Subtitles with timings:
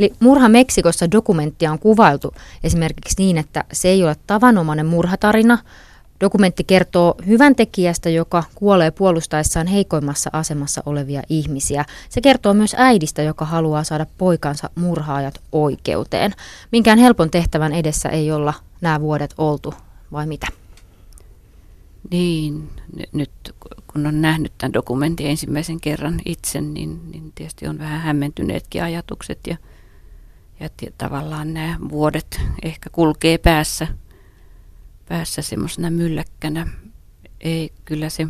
[0.00, 5.58] Eli Murha Meksikossa dokumenttia on kuvailtu esimerkiksi niin, että se ei ole tavanomainen murhatarina.
[6.20, 11.84] Dokumentti kertoo hyvän tekijästä, joka kuolee puolustaessaan heikoimmassa asemassa olevia ihmisiä.
[12.08, 16.34] Se kertoo myös äidistä, joka haluaa saada poikansa murhaajat oikeuteen.
[16.72, 19.74] Minkään helpon tehtävän edessä ei olla nämä vuodet oltu,
[20.12, 20.46] vai mitä?
[22.10, 22.70] Niin,
[23.12, 23.30] nyt
[23.92, 29.38] kun on nähnyt tämän dokumentin ensimmäisen kerran itse, niin, niin tietysti on vähän hämmentyneetkin ajatukset
[29.46, 29.56] ja,
[30.60, 30.68] ja
[30.98, 33.86] tavallaan nämä vuodet ehkä kulkee päässä,
[35.08, 36.66] päässä semmoisena mylläkkänä.
[37.40, 38.28] Ei kyllä se,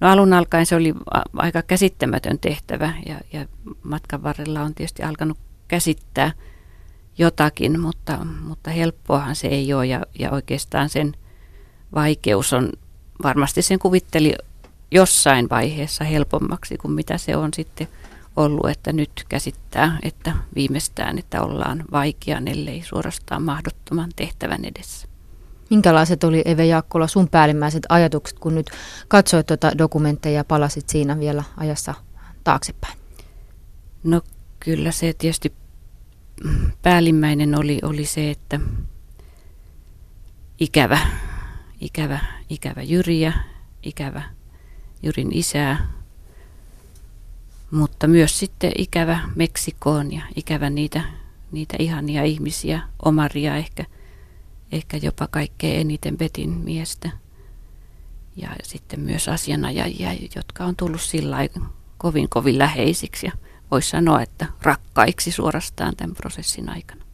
[0.00, 0.94] no alun alkaen se oli
[1.36, 3.46] aika käsittämätön tehtävä ja, ja
[3.82, 6.32] matkan varrella on tietysti alkanut käsittää
[7.18, 11.12] jotakin, mutta, mutta helppoahan se ei ole ja, ja oikeastaan sen
[11.94, 12.72] vaikeus on
[13.22, 14.34] varmasti sen kuvitteli
[14.90, 17.88] jossain vaiheessa helpommaksi kuin mitä se on sitten
[18.36, 25.08] ollut, että nyt käsittää, että viimeistään, että ollaan vaikean, ellei suorastaan mahdottoman tehtävän edessä.
[25.70, 28.70] Minkälaiset oli Eve Jaakkola sun päällimmäiset ajatukset, kun nyt
[29.08, 31.94] katsoit tuota dokumentteja ja palasit siinä vielä ajassa
[32.44, 32.98] taaksepäin?
[34.04, 34.20] No
[34.60, 35.52] kyllä se tietysti
[36.82, 38.60] päällimmäinen oli, oli se, että
[40.60, 40.98] ikävä
[41.80, 42.18] ikävä,
[42.50, 43.32] ikävä Jyriä,
[43.82, 44.22] ikävä
[45.02, 45.92] Jyrin isää,
[47.70, 51.02] mutta myös sitten ikävä Meksikoon ja ikävä niitä,
[51.52, 53.84] niitä ihania ihmisiä, Omaria ehkä,
[54.72, 57.10] ehkä jopa kaikkein eniten Betin miestä.
[58.36, 61.36] Ja sitten myös asianajajia, jotka on tullut sillä
[61.98, 63.32] kovin kovin läheisiksi ja
[63.70, 67.04] voisi sanoa, että rakkaiksi suorastaan tämän prosessin aikana.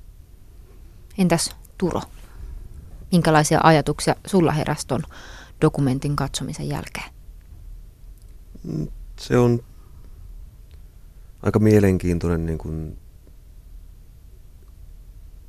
[1.19, 2.03] Entäs Turo?
[3.13, 5.03] Minkälaisia ajatuksia sulla heräsi ton
[5.61, 7.11] dokumentin katsomisen jälkeen?
[9.21, 9.65] Se on
[11.43, 12.99] aika mielenkiintoinen, niin kuin,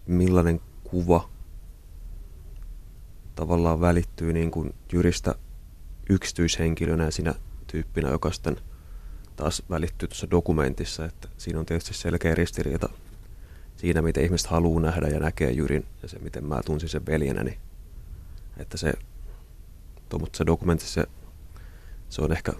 [0.07, 1.29] millainen kuva
[3.35, 5.35] tavallaan välittyy niin kuin Jyristä
[6.09, 7.35] yksityishenkilönä ja sinä
[7.67, 8.57] tyyppinä, joka sitten
[9.35, 12.89] taas välittyy tuossa dokumentissa, että siinä on tietysti selkeä ristiriita
[13.77, 17.43] siinä, miten ihmiset haluaa nähdä ja näkee Jyrin ja se, miten mä tunsin sen veljenä,
[17.43, 17.57] niin
[18.57, 18.93] että se
[20.09, 21.07] tuommoisessa dokumentissa se,
[22.09, 22.53] se on ehkä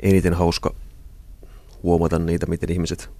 [0.00, 0.74] eniten hauska
[1.82, 3.10] huomata niitä, miten ihmiset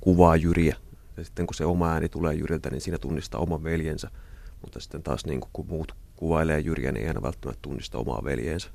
[0.00, 0.76] kuvaa Jyriä.
[1.16, 4.10] Ja sitten kun se oma ääni tulee Jyriltä, niin siinä tunnistaa oman veljensä.
[4.62, 8.70] Mutta sitten taas niin kun muut kuvailee Jyriä, niin ei aina välttämättä tunnista omaa veljensä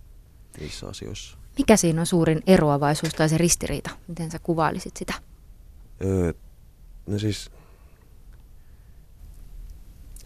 [0.59, 1.37] niissä asioissa.
[1.57, 3.89] Mikä siinä on suurin eroavaisuus tai se ristiriita?
[4.07, 5.13] Miten sä kuvailisit sitä?
[6.05, 6.33] Öö,
[7.07, 7.51] no siis,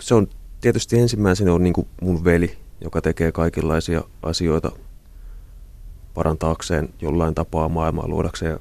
[0.02, 0.28] se on
[0.62, 4.72] tietysti ensimmäisenä on niin kuin mun veli, joka tekee kaikenlaisia asioita
[6.14, 8.60] parantaakseen jollain tapaa maailmaa, luodakseen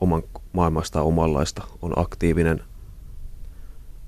[0.00, 2.64] oman maailmasta omanlaista, on aktiivinen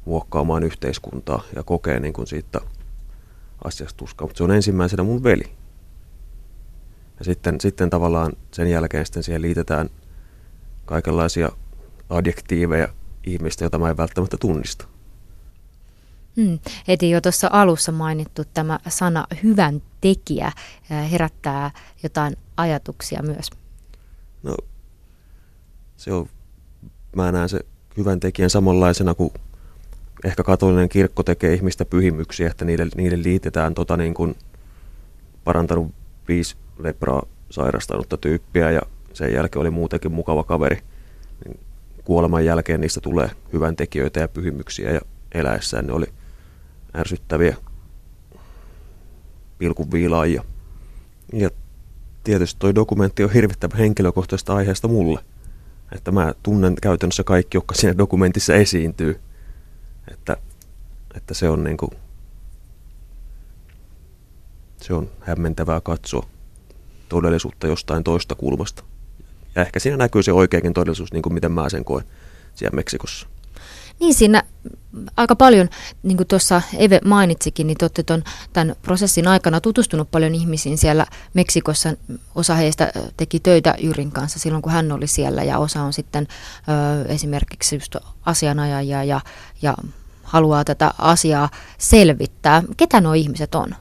[0.05, 2.61] muokkaamaan yhteiskuntaa ja kokee niin kuin siitä
[3.65, 4.27] asiasta tuskaa.
[4.27, 5.53] Mutta se on ensimmäisenä mun veli.
[7.19, 9.91] Ja sitten, sitten tavallaan sen jälkeen sitten siihen liitetään
[10.85, 11.49] kaikenlaisia
[12.11, 12.89] adjektiiveja
[13.25, 14.89] ihmistä, jota mä en välttämättä tunnista.
[16.37, 16.59] Hmm.
[16.89, 20.53] Heti jo tuossa alussa mainittu tämä sana hyvän tekijä
[21.11, 21.71] herättää
[22.03, 23.51] jotain ajatuksia myös.
[24.43, 24.57] No,
[25.97, 26.29] se on,
[27.17, 27.61] mä näen se
[27.97, 29.33] hyvän tekijän samanlaisena kuin
[30.25, 34.37] ehkä katolinen kirkko tekee ihmistä pyhimyksiä, että niille, niille liitetään tota niin kuin
[35.45, 35.95] parantanut
[36.29, 38.83] viisi lepraa sairastanutta tyyppiä ja
[39.13, 40.83] sen jälkeen oli muutenkin mukava kaveri
[42.09, 45.01] kuoleman jälkeen niistä tulee hyvän tekijöitä ja pyhimyksiä ja
[45.35, 46.07] eläessään ne oli
[46.97, 47.57] ärsyttäviä
[49.59, 50.45] pilkunviilaajia.
[51.33, 51.51] Ja
[52.29, 55.21] tietysti toi dokumentti on hirvittävän henkilökohtaisesta aiheesta mulle.
[55.93, 59.21] Että mä tunnen käytännössä kaikki, jotka siinä dokumentissa esiintyy.
[60.11, 60.37] Että,
[61.15, 61.91] että se on niinku,
[64.77, 66.27] se on hämmentävää katsoa
[67.09, 68.85] todellisuutta jostain toista kulmasta.
[69.55, 72.05] Ja ehkä siinä näkyy se oikeakin todellisuus, niin kuin miten mä sen koen
[72.55, 73.27] siellä Meksikossa.
[74.01, 74.43] Niin siinä
[75.17, 75.69] aika paljon,
[76.03, 80.79] niin kuin tuossa Eve mainitsikin, niin te olette ton, tämän prosessin aikana tutustunut paljon ihmisiin
[80.79, 81.95] siellä Meksikossa.
[82.35, 86.29] Osa heistä teki töitä Jyrin kanssa silloin, kun hän oli siellä ja osa on sitten
[86.69, 89.21] ö, esimerkiksi just asianajajia ja,
[89.63, 89.75] ja
[90.23, 91.49] haluaa tätä asiaa
[91.79, 92.63] selvittää.
[92.77, 93.75] Ketä nuo ihmiset on?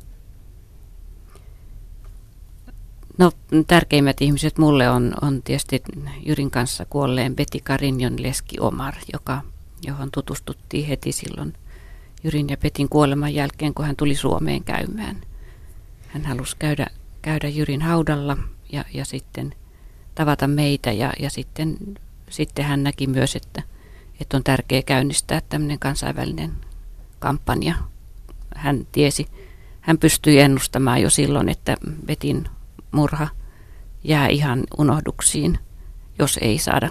[3.17, 3.31] No
[3.67, 5.83] tärkeimmät ihmiset mulle on, on tietysti
[6.25, 9.41] Jyrin kanssa kuolleen Betty Carinjon leski Omar, joka,
[9.85, 11.53] johon tutustuttiin heti silloin
[12.23, 15.21] Jyrin ja Petin kuoleman jälkeen, kun hän tuli Suomeen käymään.
[16.07, 16.87] Hän halusi käydä,
[17.21, 18.37] käydä Jyrin haudalla
[18.71, 19.53] ja, ja sitten
[20.15, 21.77] tavata meitä ja, ja sitten
[22.29, 23.63] sitten hän näki myös, että,
[24.21, 26.51] että on tärkeää käynnistää tämmöinen kansainvälinen
[27.19, 27.75] kampanja.
[28.55, 29.27] Hän tiesi,
[29.81, 32.49] hän pystyi ennustamaan jo silloin, että Betin
[32.91, 33.27] murha
[34.03, 35.59] jää ihan unohduksiin,
[36.19, 36.89] jos ei saada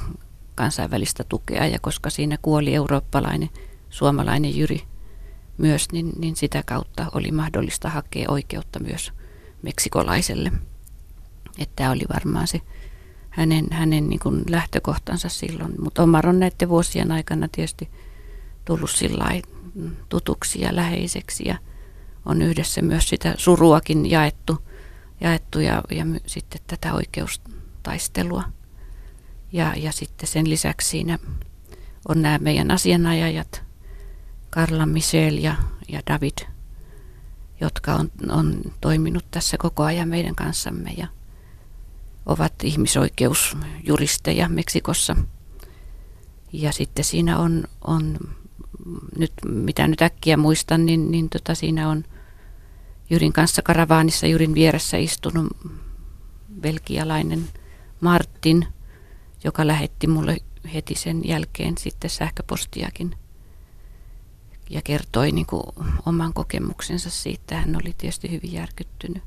[0.57, 1.67] kansainvälistä tukea.
[1.67, 3.51] Ja koska siinä kuoli eurooppalainen,
[3.91, 4.83] suomalainen Jyri
[5.59, 9.13] myös, niin, niin sitä kautta oli mahdollista hakea oikeutta myös
[9.63, 10.53] meksikolaiselle.
[11.59, 12.61] Että tämä oli varmaan se
[13.31, 15.75] hänen, hänen niin kuin lähtökohtansa silloin.
[15.81, 17.89] Mutta Omar on näiden vuosien aikana tietysti
[18.65, 19.43] tullut sillä
[20.09, 21.59] tutuksi ja läheiseksi ja
[22.27, 24.59] on yhdessä myös sitä suruakin jaettu,
[25.21, 28.43] jaettu ja, ja sitten tätä oikeustaistelua.
[29.53, 31.19] Ja, ja sitten sen lisäksi siinä
[32.09, 33.63] on nämä meidän asianajajat,
[34.51, 35.55] Karla Michel ja,
[35.89, 36.39] ja David,
[37.61, 41.07] jotka on, on toiminut tässä koko ajan meidän kanssamme ja
[42.27, 45.17] ovat ihmisoikeusjuristeja Meksikossa.
[46.53, 48.19] Ja sitten siinä on, on
[49.19, 52.05] nyt, mitä nyt äkkiä muistan, niin, niin tota siinä on
[53.11, 55.57] Jyrin kanssa karavaanissa Jyrin vieressä istunut
[56.61, 57.49] belgialainen
[58.01, 58.67] Martin,
[59.45, 60.37] joka lähetti mulle
[60.75, 63.17] heti sen jälkeen sitten sähköpostiakin
[64.71, 65.63] ja kertoi niin kuin
[66.07, 67.57] oman kokemuksensa siitä.
[67.57, 69.23] Hän oli tietysti hyvin järkyttynyt.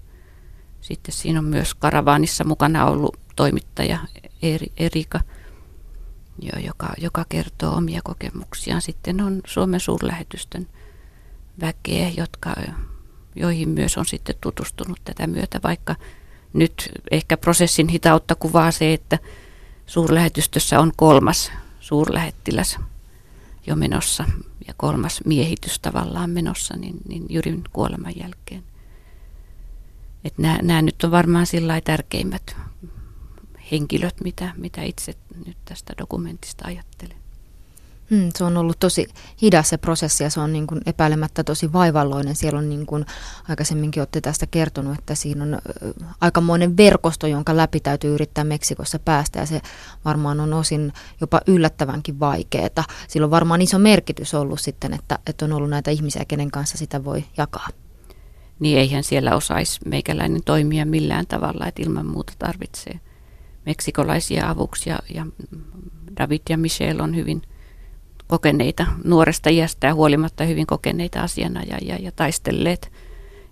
[0.81, 3.99] Sitten siinä on myös karavaanissa mukana ollut toimittaja
[4.77, 5.19] Erika,
[6.63, 8.81] joka, joka kertoo omia kokemuksiaan.
[8.81, 10.67] Sitten on Suomen suurlähetystön
[11.61, 12.55] väkeä, jotka,
[13.35, 15.95] joihin myös on sitten tutustunut tätä myötä, vaikka
[16.53, 19.19] nyt ehkä prosessin hitautta kuvaa se, että
[19.89, 22.77] suurlähetystössä on kolmas suurlähettiläs
[23.67, 24.25] jo menossa
[24.67, 28.63] ja kolmas miehitys tavallaan menossa niin, niin Jyrin kuoleman jälkeen.
[30.37, 32.55] Nämä, nämä nyt on varmaan sillä tärkeimmät
[33.71, 35.13] henkilöt, mitä, mitä itse
[35.45, 37.17] nyt tästä dokumentista ajattelen.
[38.09, 39.07] Hmm, se on ollut tosi
[39.41, 42.35] hidas se prosessi ja se on niin kuin epäilemättä tosi vaivalloinen.
[42.35, 43.05] Siellä on niin kuin
[43.49, 45.59] aikaisemminkin olette tästä kertonut, että siinä on
[46.21, 49.61] aikamoinen verkosto, jonka läpi täytyy yrittää Meksikossa päästä ja se
[50.05, 52.85] varmaan on osin jopa yllättävänkin vaikeaa.
[53.07, 56.77] Sillä on varmaan iso merkitys ollut sitten, että, että on ollut näitä ihmisiä, kenen kanssa
[56.77, 57.67] sitä voi jakaa.
[58.59, 62.99] Niin eihän siellä osaisi meikäläinen toimia millään tavalla, että ilman muuta tarvitsee
[63.65, 65.25] meksikolaisia avuksia ja
[66.19, 67.41] David ja Michelle on hyvin–
[68.29, 72.91] kokeneita nuoresta iästä ja huolimatta hyvin kokeneita asianajajia ja taistelleet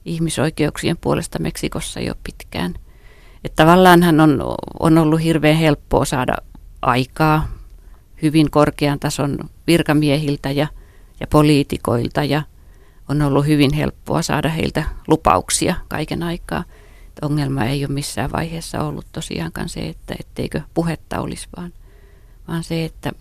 [0.06, 2.74] ihmisoikeuksien puolesta Meksikossa jo pitkään.
[3.44, 4.41] Että tavallaan hän on,
[4.79, 6.35] on ollut hirveän helppoa saada
[6.81, 7.47] aikaa
[8.21, 9.38] hyvin korkean tason
[9.68, 10.68] virkamiehiltä ja,
[11.19, 12.41] ja poliitikoilta ja
[13.09, 16.63] on ollut hyvin helppoa saada heiltä lupauksia kaiken aikaa.
[17.07, 21.73] Että ongelma ei ole missään vaiheessa ollut tosiaankaan se, että etteikö puhetta olisi, vaan,
[22.47, 23.12] vaan se, että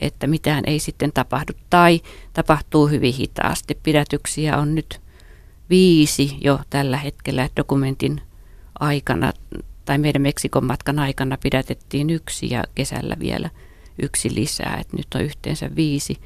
[0.00, 2.00] että mitään ei sitten tapahdu tai
[2.32, 3.78] tapahtuu hyvin hitaasti.
[3.82, 5.00] Pidätyksiä on nyt
[5.70, 8.20] viisi jo tällä hetkellä dokumentin
[8.80, 9.32] aikana
[9.84, 13.50] tai meidän Meksikon matkan aikana pidätettiin yksi ja kesällä vielä
[14.02, 16.16] yksi lisää, että nyt on yhteensä viisi.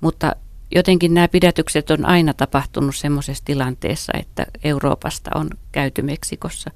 [0.00, 0.36] Mutta
[0.74, 6.70] jotenkin nämä pidätykset on aina tapahtunut semmoisessa tilanteessa, että Euroopasta on käyty Meksikossa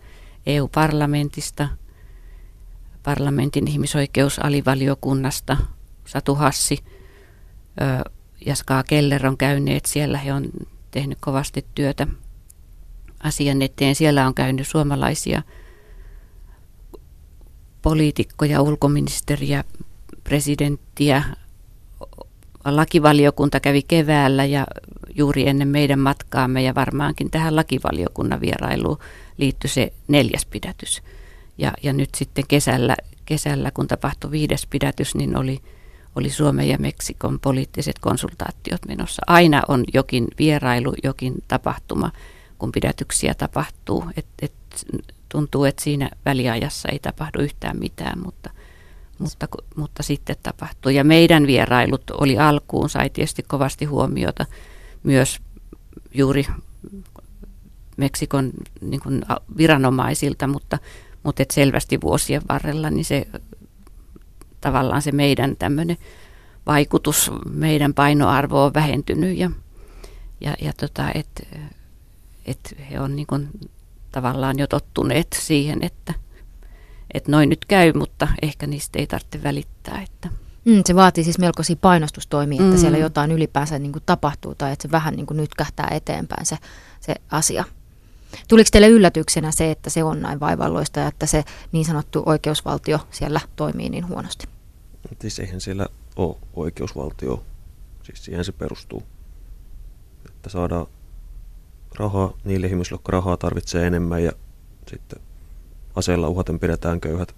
[0.47, 1.69] EU-parlamentista,
[3.03, 5.57] parlamentin ihmisoikeusalivaliokunnasta,
[6.13, 6.79] Satu Hassi
[8.47, 10.19] ja Ska Keller on käyneet siellä.
[10.19, 10.51] He on
[10.91, 12.07] tehnyt kovasti työtä
[13.23, 13.95] asian eteen.
[13.95, 15.43] Siellä on käynyt suomalaisia
[17.83, 19.65] poliitikkoja, ulkoministeriä,
[20.25, 21.23] presidenttiä.
[22.65, 24.67] Lakivaliokunta kävi keväällä ja
[25.15, 28.99] juuri ennen meidän matkaamme ja varmaankin tähän lakivaliokunnan vierailuun
[29.37, 31.03] liittyi se neljäs pidätys.
[31.59, 35.63] Ja, ja nyt sitten kesällä, kesällä, kun tapahtui viides pidätys, niin oli
[36.17, 39.23] oli Suomen ja Meksikon poliittiset konsultaatiot menossa.
[39.27, 42.13] Aina on jokin vierailu, jokin tapahtuma,
[42.59, 44.05] kun pidätyksiä tapahtuu.
[44.17, 44.53] Et, et,
[45.29, 48.51] tuntuu, että siinä väliajassa ei tapahdu yhtään mitään, mutta,
[49.19, 50.93] mutta, mutta sitten tapahtuu.
[50.93, 54.47] Ja meidän vierailut oli alkuun, sai tietysti kovasti huomiota
[55.03, 55.41] myös
[56.15, 56.47] juuri
[57.97, 58.51] Meksikon
[58.81, 59.23] niin kuin
[59.57, 60.79] viranomaisilta, mutta,
[61.23, 63.27] mutta et selvästi vuosien varrella niin se
[64.63, 65.97] tavallaan se meidän tämmöinen
[66.67, 69.51] vaikutus, meidän painoarvo on vähentynyt ja,
[70.41, 71.43] ja, ja tota, että
[72.47, 73.49] et he on niin kuin
[74.13, 76.15] tavallaan jo tottuneet siihen, että
[77.15, 80.03] et noin nyt käy, mutta ehkä niistä ei tarvitse välittää.
[80.03, 80.29] Että.
[80.65, 82.81] Mm, se vaatii siis melkoisia painostustoimia, että mm.
[82.81, 86.47] siellä jotain ylipäänsä niin kuin tapahtuu tai että se vähän niin kuin nyt kähtää eteenpäin
[86.47, 86.59] se,
[87.01, 87.65] se asia.
[88.49, 92.99] Tuliko teille yllätyksenä se, että se on näin vaivalloista ja että se niin sanottu oikeusvaltio
[93.11, 94.47] siellä toimii niin huonosti?
[95.21, 95.87] Siis eihän siellä
[96.17, 97.45] ole oikeusvaltio.
[98.03, 99.03] Siis siihen se perustuu.
[100.27, 100.87] Että saadaan
[101.99, 104.33] rahaa niille ihmisille, jotka rahaa tarvitsee enemmän ja
[104.91, 105.21] sitten
[105.97, 107.35] aseella uhaten pidetään köyhät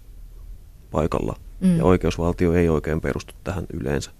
[0.91, 1.37] paikalla.
[1.61, 1.79] Mm.
[1.79, 4.11] Ja oikeusvaltio ei oikein perustu tähän yleensä.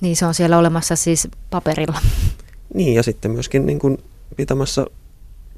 [0.00, 1.98] Niin se on siellä olemassa siis paperilla.
[2.74, 3.98] Niin ja sitten myöskin niin kuin
[4.36, 4.86] pitämässä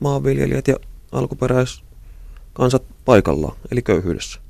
[0.01, 0.77] maanviljelijät ja
[1.13, 4.41] alkuperäiskansat paikallaan, eli köyhyydessä.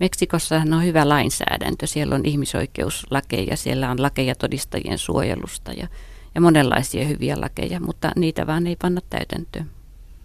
[0.00, 1.86] Meksikossahan on hyvä lainsäädäntö.
[1.86, 5.88] Siellä on ihmisoikeuslakeja, siellä on lakeja todistajien suojelusta ja,
[6.34, 9.70] ja monenlaisia hyviä lakeja, mutta niitä vaan ei panna täytäntöön.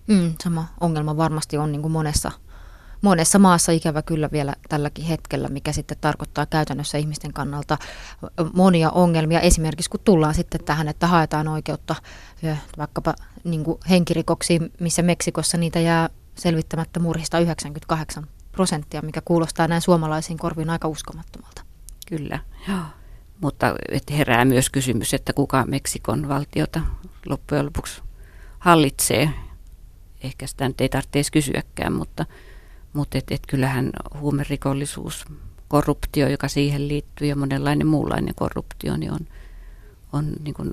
[0.08, 2.32] Mm, sama ongelma varmasti on niin kuin monessa,
[3.02, 7.78] monessa maassa ikävä kyllä vielä tälläkin hetkellä, mikä sitten tarkoittaa käytännössä ihmisten kannalta
[8.54, 9.40] monia ongelmia.
[9.40, 11.96] Esimerkiksi kun tullaan sitten tähän, että haetaan oikeutta
[12.78, 13.14] vaikkapa
[13.44, 20.70] niin henkirikoksiin, missä Meksikossa niitä jää selvittämättä murhista 98 prosenttia, mikä kuulostaa näin suomalaisiin korviin
[20.70, 21.62] aika uskomattomalta.
[22.08, 22.80] Kyllä, joo.
[23.42, 26.82] Mutta että herää myös kysymys, että kuka Meksikon valtiota
[27.26, 28.02] loppujen lopuksi
[28.60, 29.30] hallitsee.
[30.24, 32.26] Ehkä sitä nyt ei tarvitse kysyäkään, mutta,
[32.94, 35.26] mutta et, et kyllähän huumerikollisuus,
[35.68, 39.20] korruptio, joka siihen liittyy ja monenlainen muunlainen korruptio, niin on,
[40.14, 40.72] on niin kuin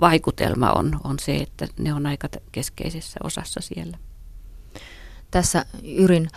[0.00, 3.98] vaikutelma on, on se, että ne on aika keskeisessä osassa siellä.
[5.30, 6.28] Tässä Yrin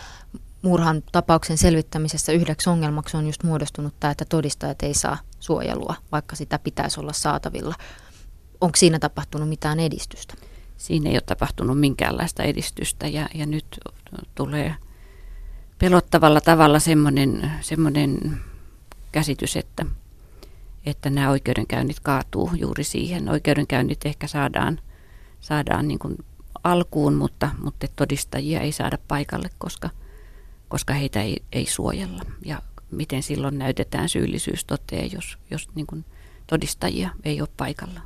[0.62, 6.36] murhan tapauksen selvittämisessä yhdeksi ongelmaksi on just muodostunut tämä, että todistajat ei saa suojelua, vaikka
[6.36, 7.74] sitä pitäisi olla saatavilla.
[8.60, 10.34] Onko siinä tapahtunut mitään edistystä?
[10.76, 13.80] Siinä ei ole tapahtunut minkäänlaista edistystä ja, ja nyt
[14.34, 14.74] tulee
[15.78, 18.40] pelottavalla tavalla semmoinen, semmoinen
[19.12, 19.86] käsitys, että,
[20.86, 23.28] että nämä oikeudenkäynnit kaatuu juuri siihen.
[23.28, 24.80] Oikeudenkäynnit ehkä saadaan,
[25.40, 26.16] saadaan niin kuin
[26.64, 29.90] alkuun, mutta, mutta todistajia ei saada paikalle, koska–
[30.74, 32.22] koska heitä ei, ei suojella.
[32.44, 36.04] Ja miten silloin näytetään syyllisyys toteen, jos, jos niin kuin
[36.46, 38.00] todistajia ei ole paikalla.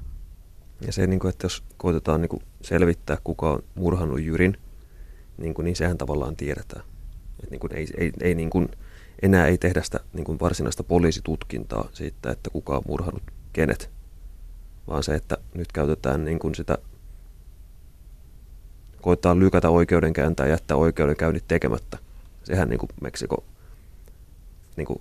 [0.87, 4.59] Ja se, niin kuin, että jos koitetaan niin kuin selvittää, kuka on murhannut Jyrin,
[5.39, 6.83] niin, kuin, niin sehän tavallaan tiedetään.
[7.39, 8.69] Että niin kuin, ei, ei, ei niin kuin,
[9.23, 13.91] enää ei tehdä sitä niin kuin varsinaista poliisitutkintaa siitä, että kuka on murhannut kenet,
[14.89, 16.79] vaan se, että nyt käytetään niin kuin sitä,
[19.01, 21.99] koittaa lykätä oikeudenkäyntiä ja jättää oikeudenkäynnit tekemättä
[22.45, 23.45] sehän niin kuin Meksiko
[24.77, 25.01] niin kuin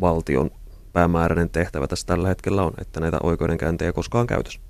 [0.00, 0.50] valtion
[0.92, 4.60] päämääräinen tehtävä tässä tällä hetkellä on, että näitä oikeudenkäyntejä ei koskaan käytössä.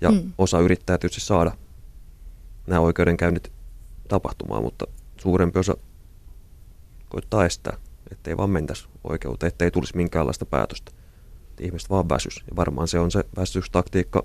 [0.00, 0.32] Ja mm.
[0.38, 1.52] osa yrittää tietysti saada
[2.66, 3.52] nämä oikeudenkäynnit
[4.08, 4.86] tapahtumaan, mutta
[5.16, 5.76] suurempi osa
[7.08, 7.76] koittaa estää,
[8.10, 10.92] ettei vaan mentäisi oikeuteen, ettei tulisi minkäänlaista päätöstä.
[11.50, 12.44] Että ihmiset vaan väsys.
[12.50, 14.24] Ja varmaan se on se väsystaktiikka,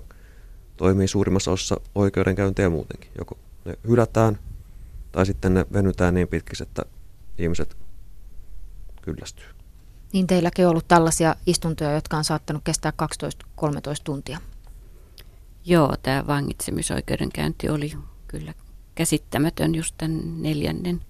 [0.76, 3.10] toimii suurimmassa osassa oikeudenkäyntiä muutenkin.
[3.18, 4.38] Joko ne hylätään
[5.12, 6.82] tai sitten ne venytään niin pitkiksi, että
[7.38, 7.76] ihmiset
[9.02, 9.46] kyllästyy.
[10.12, 12.92] Niin teilläkin on ollut tällaisia istuntoja, jotka on saattanut kestää
[13.62, 13.64] 12-13
[14.04, 14.38] tuntia.
[15.64, 17.92] Joo, tämä vangitsemisoikeudenkäynti oli
[18.28, 18.54] kyllä
[18.94, 21.00] käsittämätön just tämän neljännen,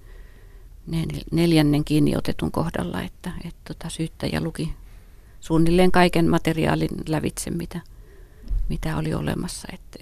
[1.33, 4.75] neljännen kiinni otetun kohdalla, että, että tota, syyttäjä luki
[5.41, 7.81] suunnilleen kaiken materiaalin lävitse, mitä,
[8.69, 9.69] mitä oli olemassa.
[9.73, 9.99] Että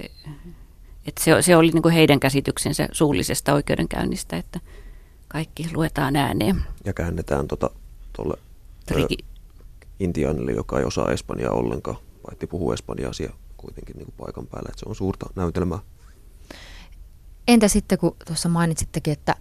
[1.07, 4.61] että se, se oli niin kuin heidän käsityksensä suullisesta oikeudenkäynnistä, että
[5.29, 6.63] kaikki luetaan ääneen.
[6.85, 7.71] Ja käännetään tuota,
[8.17, 8.35] tuolle
[8.87, 9.19] Triki.
[10.01, 11.97] intiaanille, joka ei osaa espanjaa ollenkaan,
[12.27, 15.79] paitsi puhuu espanjaa siellä kuitenkin niin kuin paikan päällä, että se on suurta näytelmää.
[17.49, 19.37] Entä sitten, kun tuossa mainitsittekin, että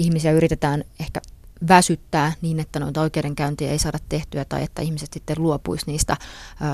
[0.00, 1.20] ihmisiä yritetään ehkä
[1.68, 6.16] väsyttää niin, että noita oikeudenkäyntiä ei saada tehtyä tai että ihmiset sitten luopuisi niistä,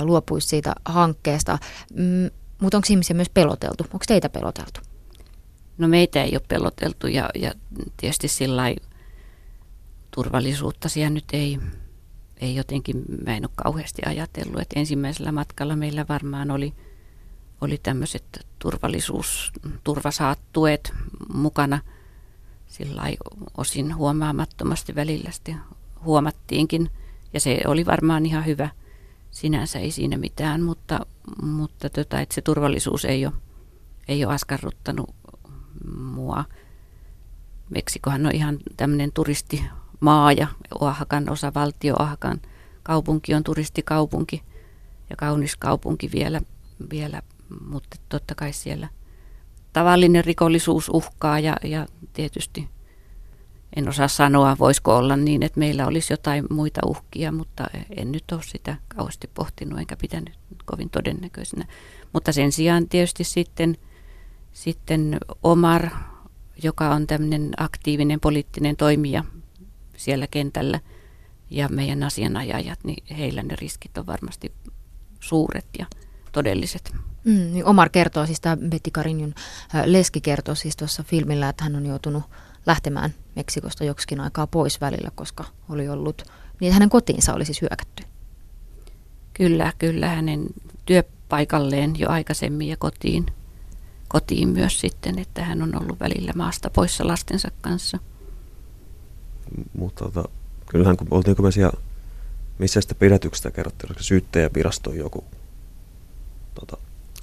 [0.03, 1.59] luopuisi siitä hankkeesta.
[1.95, 2.31] Mm,
[2.61, 3.85] mutta onko ihmisiä myös peloteltu?
[3.85, 4.81] Onko teitä peloteltu?
[5.79, 7.53] No meitä ei ole peloteltu ja, ja
[7.97, 8.63] tietysti sillä
[10.11, 11.59] turvallisuutta siellä nyt ei,
[12.41, 16.75] ei jotenkin, mä en ole kauheasti ajatellut, että ensimmäisellä matkalla meillä varmaan oli,
[17.61, 19.53] oli tämmöiset turvallisuus,
[19.85, 20.93] turvasaattueet
[21.35, 21.81] mukana
[22.77, 23.03] sillä
[23.57, 25.61] osin huomaamattomasti välillä sitten
[26.05, 26.91] huomattiinkin
[27.33, 28.69] ja se oli varmaan ihan hyvä–
[29.37, 31.07] sinänsä ei siinä mitään, mutta,
[31.43, 33.35] mutta tota, että se turvallisuus ei ole,
[34.09, 35.15] ei ole askarruttanut
[35.97, 36.45] mua.
[37.71, 40.47] Meksikohan on ihan tämmöinen turistimaa ja
[40.81, 42.41] Oahakan osavaltio, Oahakan
[42.83, 44.43] kaupunki on turistikaupunki
[45.11, 46.41] ja kaunis kaupunki vielä,
[46.91, 47.23] vielä
[47.69, 48.89] mutta totta kai siellä
[49.77, 52.69] tavallinen rikollisuus uhkaa ja, ja tietysti
[53.77, 57.65] en osaa sanoa, voisiko olla niin, että meillä olisi jotain muita uhkia, mutta
[57.97, 61.65] en nyt ole sitä kauheasti pohtinut enkä pitänyt kovin todennäköisenä.
[62.13, 63.77] Mutta sen sijaan tietysti sitten,
[64.53, 65.91] sitten Omar,
[66.63, 69.25] joka on tämmöinen aktiivinen poliittinen toimija
[69.97, 70.81] siellä kentällä,
[71.51, 74.53] ja meidän asianajajat, niin heillä ne riskit on varmasti
[75.21, 75.87] suuret ja
[76.37, 76.95] todelliset.
[77.25, 79.35] Mm, niin Omar kertoo, siis tämä Betty Karinjun
[79.85, 82.23] leski kertoo siis tuossa filmillä, että hän on joutunut
[82.67, 86.23] lähtemään Meksikosta joksikin aikaa pois välillä, koska oli ollut,
[86.61, 88.05] niin hänen kotiinsa oli siis hyökätty.
[89.35, 90.47] Kyllä, kyllä hänen
[90.87, 93.27] työpaikalleen jo aikaisemmin ja kotiin,
[94.09, 97.99] kotiin myös sitten, että hän on ollut välillä maasta poissa lastensa kanssa.
[99.79, 100.29] Mutta tota,
[100.67, 101.81] kyllähän kun oltiinko me siellä,
[102.59, 105.25] missä sitä pidätyksestä kerrottiin, oliko syyttäjävirasto joku,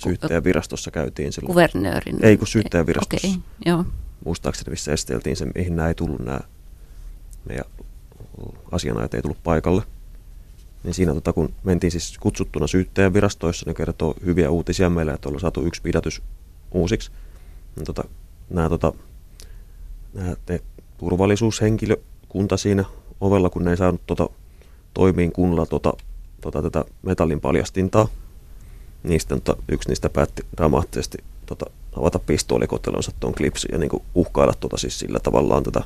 [0.03, 1.48] syyttäjävirastossa käytiin silloin.
[1.48, 2.25] Kuvernöörin?
[2.25, 3.27] Ei kun syyttäjävirastossa.
[3.27, 3.86] Okei, okay, joo.
[4.25, 6.39] Muistaakseni missä esteltiin se, mihin nämä ei tullut nämä
[7.45, 7.65] meidän
[8.72, 9.83] asianajat ei tullut paikalle.
[10.83, 15.41] Niin siinä tota, kun mentiin siis kutsuttuna syyttäjävirastoissa, ne kertoo hyviä uutisia meille, että ollaan
[15.41, 16.22] saatu yksi pidätys
[16.72, 17.12] uusiksi.
[17.75, 18.03] Niin tota,
[18.50, 18.93] nämä, tota,
[20.13, 20.62] nämä te,
[20.98, 22.86] turvallisuushenkilökunta siinä
[23.22, 24.29] ovella, kun ne ei saanut tota,
[24.93, 25.93] toimiin kunnolla tota,
[26.41, 28.07] tota, tätä metallin paljastintaa.
[29.03, 31.65] Niistä tota, yksi niistä päätti dramaattisesti tota,
[31.98, 35.83] avata pistoolikotelonsa tuon klipsin ja niinku uhkailla tota, siis sillä tavallaan tätä,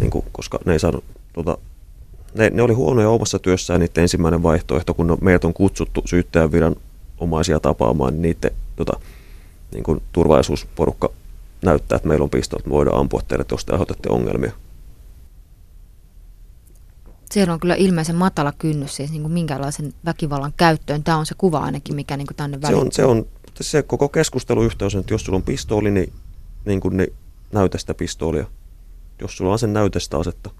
[0.00, 1.58] niinku, koska ne ei saanut tota,
[2.34, 6.76] ne, ne oli huonoja omassa työssään niiden ensimmäinen vaihtoehto, kun meidät on kutsuttu syyttäjän
[7.18, 9.00] omaisia tapaamaan, niin niiden tota,
[9.72, 11.10] niin kuin turvallisuusporukka
[11.62, 14.52] näyttää, että meillä on pistoot, me voidaan ampua teille, jos te aiheuttatte ongelmia.
[17.30, 21.04] Siellä on kyllä ilmeisen matala kynnys siis niin kuin minkälaisen väkivallan käyttöön.
[21.04, 22.78] Tämä on se kuva ainakin, mikä niin kuin tänne väliin.
[22.78, 23.26] Se on, se on
[23.60, 26.12] se koko keskusteluyhteys, että jos sulla on pistooli, niin,
[26.64, 27.12] niin, kuin, niin
[27.52, 28.46] näytä sitä pistoolia.
[29.20, 30.50] Jos sulla on sen näytestä asetta,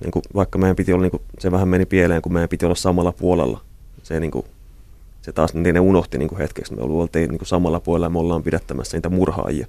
[0.00, 2.64] niin kuin, vaikka meidän piti olla, niin kuin, se vähän meni pieleen, kun meidän piti
[2.64, 3.60] olla samalla puolella.
[4.02, 4.46] Se, niin kuin,
[5.22, 6.74] se taas niin ne unohti niin kuin hetkeksi.
[6.74, 9.66] Me oltiin niin kuin samalla puolella ja me ollaan pidättämässä niitä murhaajia.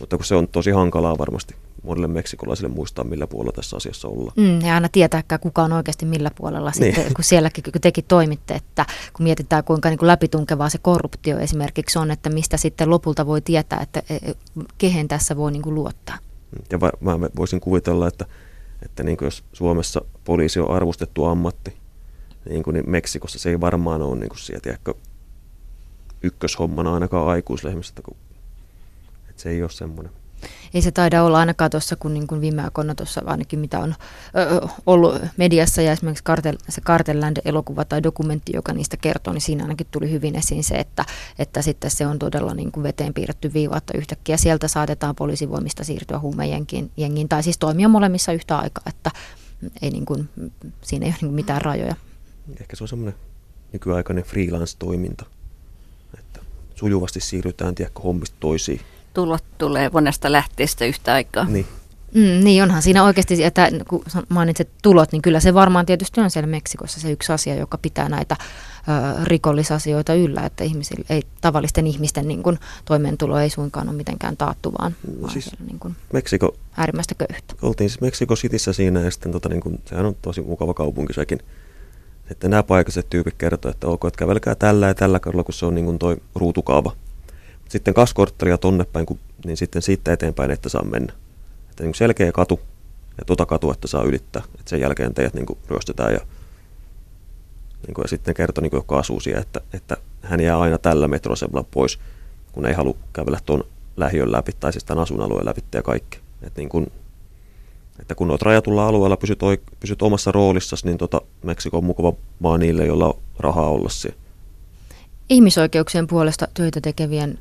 [0.00, 4.32] Mutta kun se on tosi hankalaa varmasti monille meksikolaisille muistaa, millä puolella tässä asiassa ollaan.
[4.36, 6.94] Mm, ja aina tietääkään, kuka on oikeasti millä puolella niin.
[6.94, 11.38] sitten, kun sielläkin kun tekin toimitte, että kun mietitään kuinka niin kuin läpitunkevaa se korruptio
[11.38, 14.34] esimerkiksi on, että mistä sitten lopulta voi tietää, että e, e,
[14.78, 16.18] kehen tässä voi niin kuin luottaa.
[16.70, 18.26] Ja mä voisin kuvitella, että,
[18.82, 21.76] että niin kuin jos Suomessa poliisi on arvostettu ammatti,
[22.48, 24.94] niin, kuin niin Meksikossa se ei varmaan ole niin kuin sieltä ehkä
[26.22, 28.16] ykköshommana ainakaan aikuislehmistä, kun
[29.34, 30.12] että se ei ole semmoinen.
[30.74, 33.94] Ei se taida olla ainakaan tuossa, kun niin kuin viime aikoina tuossa ainakin mitä on
[34.36, 39.64] ö, ollut mediassa ja esimerkiksi Cartel, se Cartelland-elokuva tai dokumentti, joka niistä kertoo, niin siinä
[39.64, 41.04] ainakin tuli hyvin esiin se, että,
[41.38, 45.84] että sitten se on todella niin kuin veteen piirretty viiva, että yhtäkkiä sieltä saatetaan poliisivoimista
[45.84, 49.10] siirtyä huumejengiin jengiin, tai siis toimia molemmissa yhtä aikaa, että
[49.82, 50.28] ei niin kuin,
[50.82, 51.96] siinä ei ole niin kuin mitään rajoja.
[52.60, 53.14] Ehkä se on semmoinen
[53.72, 55.26] nykyaikainen freelance-toiminta,
[56.18, 56.40] että
[56.74, 58.80] sujuvasti siirrytään tiedätkö, hommista toisiin
[59.14, 61.44] tulot tulee monesta lähteestä yhtä aikaa.
[61.44, 61.66] Niin.
[62.14, 66.30] Mm, niin onhan siinä oikeasti, että kun mainitset tulot, niin kyllä se varmaan tietysti on
[66.30, 71.86] siellä Meksikossa se yksi asia, joka pitää näitä ö, rikollisasioita yllä, että ihmisille, ei, tavallisten
[71.86, 75.96] ihmisten niin kuin, toimeentulo ei suinkaan ole mitenkään taattu, vaan, no, siis vaan niin kuin,
[76.12, 77.54] Meksiko, äärimmäistä köyhyyttä.
[77.62, 81.12] Oltiin siis Meksiko Cityssä siinä ja sitten tota, niin kuin, sehän on tosi mukava kaupunki
[81.12, 81.38] sekin.
[82.30, 85.66] Että nämä paikalliset tyypit kertovat, että ok, että kävelkää tällä ja tällä kadulla, kun se
[85.66, 86.92] on niin kuin toi ruutukaava
[87.68, 91.12] sitten kaksi korttelia tonne päin, kun, niin sitten siitä eteenpäin, että saa mennä.
[91.70, 92.60] Että niin selkeä katu
[93.18, 94.42] ja tuota katua, että saa ylittää.
[94.44, 96.20] Että sen jälkeen teidät niin ryöstetään ja,
[97.86, 100.78] niin kuin, ja sitten kertoi, niin kuin, joka asuu siellä, että, että hän jää aina
[100.78, 101.98] tällä metroasemalla pois,
[102.52, 103.64] kun ei halua kävellä tuon
[103.96, 106.18] lähiön läpi tai siis tämän asuinalueen läpi ja kaikki.
[106.42, 106.86] Että, niin kuin,
[108.00, 109.38] että kun olet rajatulla alueella, pysyt,
[109.80, 114.23] pysyt omassa roolissasi, niin tota, Meksiko on mukava maa niille, joilla on rahaa olla siellä.
[115.28, 117.38] Ihmisoikeuksien puolesta töitä tekevien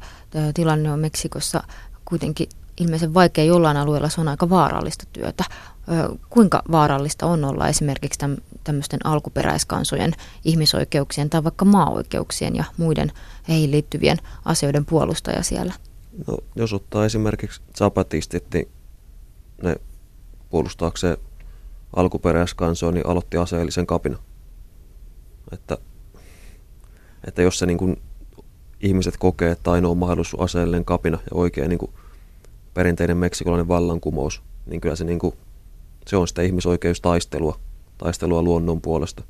[0.53, 1.63] tilanne on Meksikossa
[2.05, 5.43] kuitenkin ilmeisen vaikea jollain alueella, se on aika vaarallista työtä.
[6.29, 8.19] Kuinka vaarallista on olla esimerkiksi
[8.63, 10.13] tämmöisten alkuperäiskansojen
[10.45, 13.11] ihmisoikeuksien tai vaikka maa-oikeuksien ja muiden
[13.47, 15.73] heihin liittyvien asioiden puolustaja siellä?
[16.27, 18.67] No, jos ottaa esimerkiksi zapatistit, niin
[19.63, 19.75] ne
[20.49, 21.17] puolustaakseen
[21.95, 24.17] alkuperäiskansoa, niin aloitti aseellisen kapina.
[25.51, 25.77] Että
[27.27, 28.01] että jos se niin kuin
[28.79, 31.91] ihmiset kokee, että ainoa on mahdollisuus aseellinen kapina ja oikein niin kuin
[32.73, 35.35] perinteinen meksikolainen vallankumous, niin kyllä se, niin kuin,
[36.07, 37.59] se on sitä ihmisoikeustaistelua,
[37.97, 39.23] taistelua luonnon puolesta.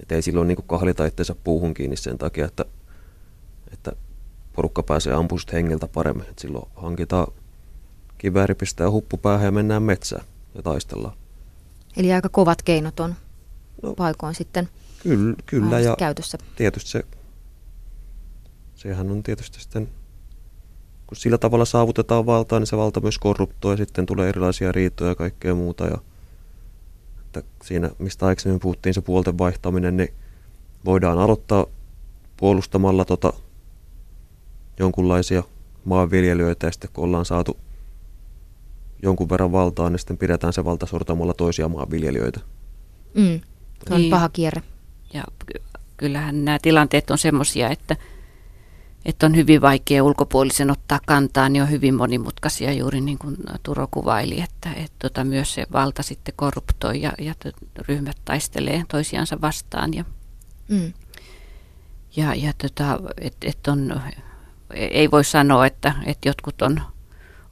[0.00, 2.64] Että ei silloin niin kuin kahlita itseensä puuhun kiinni sen takia, että,
[3.72, 3.92] että
[4.52, 6.26] porukka pääsee ampumaan hengeltä paremmin.
[6.30, 7.26] Että silloin hankitaan
[8.18, 10.24] kivääri, pistää huppu päähän ja mennään metsään
[10.54, 11.16] ja taistellaan.
[11.96, 13.14] Eli aika kovat keinot on
[13.82, 14.68] no, paikoin sitten
[15.02, 16.38] kyllä, kyllä ja käytössä.
[16.56, 17.04] tietysti se
[18.82, 19.88] sehän on tietysti sitten,
[21.06, 25.10] kun sillä tavalla saavutetaan valtaa, niin se valta myös korruptoi ja sitten tulee erilaisia riitoja
[25.10, 25.86] ja kaikkea muuta.
[25.86, 25.98] Ja
[27.20, 30.14] että siinä, mistä aikaisemmin puhuttiin se puolten vaihtaminen, niin
[30.84, 31.66] voidaan aloittaa
[32.36, 33.32] puolustamalla tota
[34.78, 35.42] jonkunlaisia
[35.84, 37.56] maanviljelijöitä ja sitten kun ollaan saatu
[39.02, 42.40] jonkun verran valtaa, niin sitten pidetään se valta sortamalla toisia maanviljelijöitä.
[43.14, 43.40] Mm,
[43.88, 44.10] se on niin.
[44.10, 44.62] paha kierre.
[45.12, 45.24] Ja
[45.96, 47.96] kyllähän nämä tilanteet on semmoisia, että,
[49.04, 53.88] että on hyvin vaikea ulkopuolisen ottaa kantaa, niin on hyvin monimutkaisia juuri niin kuin Turo
[53.90, 57.34] kuvaili, että, että tota, myös se valta sitten korruptoi ja, ja
[57.88, 59.94] ryhmät taistelee toisiansa vastaan.
[59.94, 60.04] Ja,
[60.68, 60.92] mm.
[62.16, 64.00] ja, ja tota, et, et on,
[64.74, 66.80] ei voi sanoa, että, että jotkut on,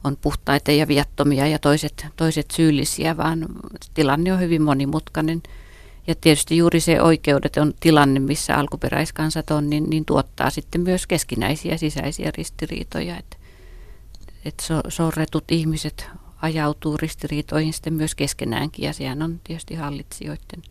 [0.04, 3.46] on puhtaita ja viattomia ja toiset, toiset syyllisiä, vaan
[3.94, 5.42] tilanne on hyvin monimutkainen–
[6.06, 11.06] ja tietysti juuri se oikeudet on tilanne, missä alkuperäiskansat on, niin, niin tuottaa sitten myös
[11.06, 13.16] keskinäisiä sisäisiä ristiriitoja.
[13.16, 13.36] Että
[14.44, 16.06] et so, sorretut ihmiset
[16.42, 20.62] ajautuu ristiriitoihin sitten myös keskenäänkin ja sehän on tietysti hallitsijoiden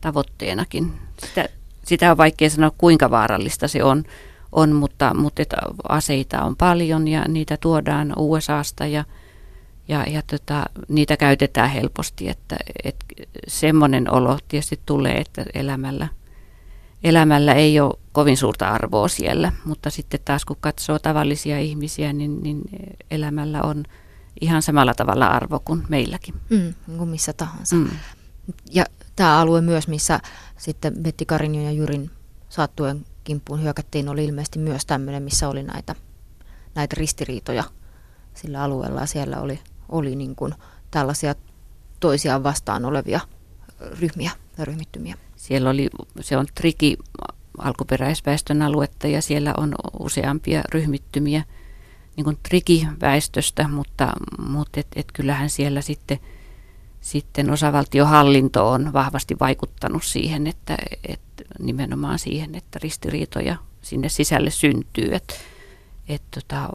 [0.00, 0.92] tavoitteenakin.
[1.26, 1.48] Sitä,
[1.84, 4.04] sitä on vaikea sanoa, kuinka vaarallista se on,
[4.52, 5.42] on mutta, mutta
[5.88, 9.04] aseita on paljon ja niitä tuodaan USAsta ja
[9.88, 13.04] ja, ja tota, niitä käytetään helposti, että, että
[13.48, 16.08] semmoinen olo tietysti tulee, että elämällä,
[17.04, 22.42] elämällä ei ole kovin suurta arvoa siellä, mutta sitten taas kun katsoo tavallisia ihmisiä, niin,
[22.42, 22.60] niin
[23.10, 23.84] elämällä on
[24.40, 26.34] ihan samalla tavalla arvo kuin meilläkin.
[26.50, 27.76] Mm, kuin missä tahansa.
[27.76, 27.90] Mm.
[28.72, 28.84] Ja
[29.16, 30.20] tämä alue myös, missä
[30.56, 32.10] sitten Betty Karinjo ja Jyrin
[32.48, 35.94] saattuen kimppuun hyökättiin, oli ilmeisesti myös tämmöinen, missä oli näitä,
[36.74, 37.64] näitä ristiriitoja
[38.36, 40.54] sillä alueella siellä oli oli niin kuin
[40.90, 41.34] tällaisia
[42.00, 43.20] toisiaan vastaan olevia
[44.00, 45.16] ryhmiä ja ryhmittymiä.
[45.36, 46.96] Siellä oli, se on triki
[47.58, 51.44] alkuperäisväestön aluetta ja siellä on useampia ryhmittymiä
[52.16, 56.18] niin kuin trikiväestöstä, mutta, mutta et, et kyllähän siellä sitten,
[57.00, 60.76] sitten osavaltiohallinto on vahvasti vaikuttanut siihen, että,
[61.08, 65.14] että nimenomaan siihen, että ristiriitoja sinne sisälle syntyy.
[65.14, 65.34] Että,
[66.08, 66.68] että tota,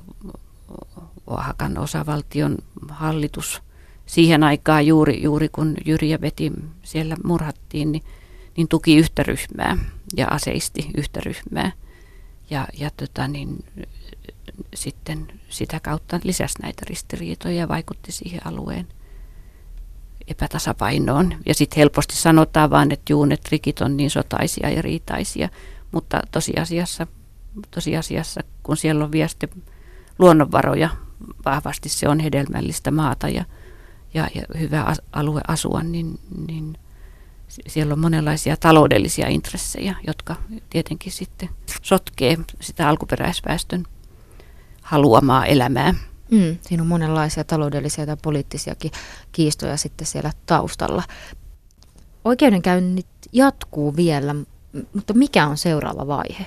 [1.31, 2.57] Oahakan osavaltion
[2.89, 3.61] hallitus
[4.05, 6.51] siihen aikaan juuri, juuri kun Jyri ja Veti
[6.83, 8.03] siellä murhattiin, niin,
[8.57, 9.77] niin tuki yhtä ryhmää
[10.17, 11.71] ja aseisti yhtä ryhmää.
[12.49, 13.65] Ja, ja tota, niin,
[14.73, 18.87] sitten sitä kautta lisäsi näitä ristiriitoja ja vaikutti siihen alueen
[20.27, 21.35] epätasapainoon.
[21.45, 25.49] Ja sitten helposti sanotaan vaan, että juu, ne trikit on niin sotaisia ja riitaisia,
[25.91, 27.07] mutta tosiasiassa,
[27.71, 29.29] tosiasiassa kun siellä on vielä
[30.19, 30.89] luonnonvaroja
[31.45, 33.45] vahvasti se on hedelmällistä maata ja,
[34.13, 36.77] ja, ja hyvä alue asua, niin, niin
[37.67, 40.35] siellä on monenlaisia taloudellisia intressejä, jotka
[40.69, 41.49] tietenkin sitten
[41.81, 43.83] sotkee sitä alkuperäisväestön
[44.81, 45.93] haluamaa elämää.
[46.31, 48.91] Mm, siinä on monenlaisia taloudellisia tai poliittisiakin
[49.31, 51.03] kiistoja sitten siellä taustalla.
[52.25, 54.35] Oikeudenkäynnit jatkuu vielä,
[54.93, 56.45] mutta mikä on seuraava vaihe?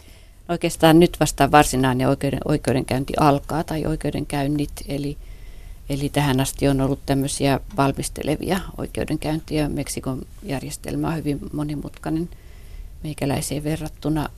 [0.49, 5.17] Oikeastaan nyt vasta varsinainen oikeuden, oikeudenkäynti alkaa tai oikeudenkäynnit, eli,
[5.89, 9.69] eli tähän asti on ollut tämmöisiä valmistelevia oikeudenkäyntiä.
[9.69, 12.29] Meksikon järjestelmä on hyvin monimutkainen
[13.03, 14.29] meikäläiseen verrattuna,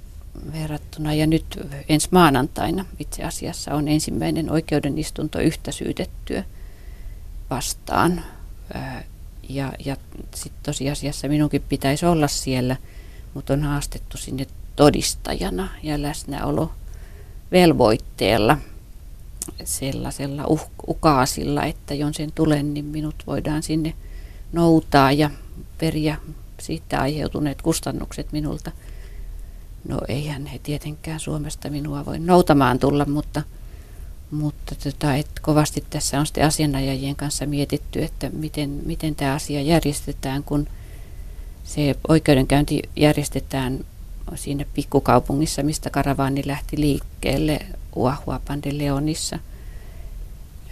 [0.53, 1.15] verrattuna.
[1.15, 1.45] Ja nyt
[1.89, 6.45] ensi maanantaina itse asiassa on ensimmäinen oikeudenistunto yhtä syytettyä
[7.51, 8.25] vastaan.
[9.49, 9.97] Ja, ja
[10.35, 12.77] sitten tosiasiassa minunkin pitäisi olla siellä,
[13.35, 16.73] mutta on haastettu sinne todistajana ja läsnäolo
[17.53, 18.59] velvoitteella
[19.65, 23.95] sellaisella uh, ukaasilla, että jos sen tulen, niin minut voidaan sinne
[24.53, 25.31] noutaa ja
[25.79, 26.17] periä
[26.61, 28.73] siitä aiheutuneet kustannukset minulta.
[29.89, 33.43] No eihän he tietenkään Suomesta minua voi noutamaan tulla, mutta,
[34.31, 39.63] mutta tota, et kovasti tässä on sitten asianajajien kanssa mietitty, että miten, miten tämä asia
[39.63, 40.67] järjestetään, kun
[41.65, 43.85] se oikeudenkäynti järjestetään
[44.35, 47.61] siinä pikkukaupungissa, mistä karavaani lähti liikkeelle,
[47.97, 49.39] Uahuapan de Leonissa.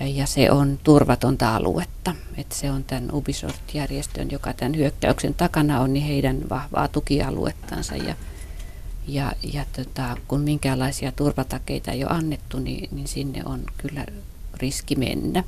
[0.01, 2.15] Ja se on turvatonta aluetta.
[2.37, 7.97] Et se on tämän Ubisoft-järjestön, joka tämän hyökkäyksen takana on, niin heidän vahvaa tukialuettansa.
[7.97, 8.15] Ja,
[9.09, 14.07] ja, ja tota, kun minkäänlaisia turvatakeita ei ole annettu, niin, niin sinne on kyllä
[14.55, 15.45] riski mennä.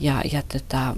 [0.00, 0.96] Ja, ja tota,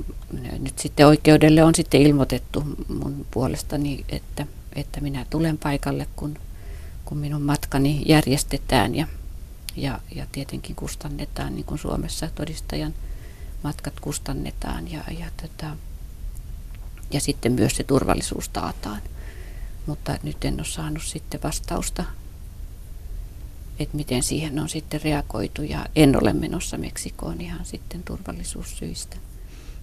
[0.59, 2.65] nyt sitten oikeudelle on sitten ilmoitettu
[3.01, 6.39] mun puolestani, että että minä tulen paikalle, kun,
[7.05, 9.07] kun minun matkani järjestetään ja,
[9.77, 12.95] ja, ja tietenkin kustannetaan, niin kuin Suomessa todistajan
[13.63, 15.77] matkat kustannetaan ja, ja, tota,
[17.11, 19.03] ja sitten myös se turvallisuus taataan.
[19.87, 22.05] Mutta nyt en ole saanut sitten vastausta,
[23.79, 29.17] että miten siihen on sitten reagoitu ja en ole menossa Meksikoon ihan sitten turvallisuussyistä.